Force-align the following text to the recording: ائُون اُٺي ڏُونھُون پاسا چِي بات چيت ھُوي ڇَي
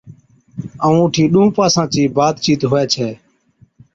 ائُون 0.85 0.99
اُٺي 1.05 1.23
ڏُونھُون 1.31 1.55
پاسا 1.57 1.83
چِي 1.93 2.03
بات 2.17 2.35
چيت 2.43 2.61
ھُوي 2.69 2.83
ڇَي 2.93 3.09